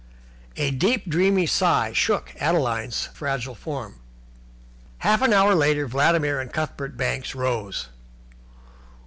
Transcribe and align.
A 0.57 0.71
deep, 0.71 1.07
dreamy 1.07 1.45
sigh 1.45 1.93
shook 1.93 2.33
Adeline's 2.39 3.09
fragile 3.13 3.53
form. 3.53 3.99
Half 4.97 5.21
an 5.21 5.31
hour 5.31 5.53
later 5.53 5.85
Vladimir 5.85 6.39
and 6.41 6.51
Cuthbert 6.51 6.97
Banks 6.97 7.35
rose. 7.35 7.87